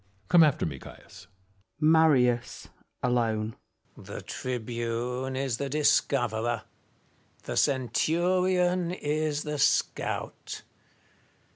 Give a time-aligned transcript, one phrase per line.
[0.29, 1.27] Come after me, Caius.
[1.79, 2.69] Marius
[3.03, 3.55] (alone).
[3.95, 6.63] The tribune is the discoverer!
[7.43, 10.63] the centurion is the scout